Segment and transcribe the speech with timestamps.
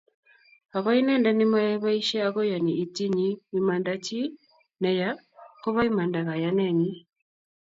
[0.75, 3.15] Ago inendet nimoyoei boishei, akoyani iityin
[3.57, 4.19] imanda chi
[4.81, 5.09] neya,
[5.61, 6.89] koba imanda kayanenyi